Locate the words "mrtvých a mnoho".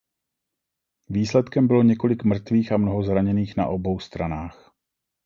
2.23-3.03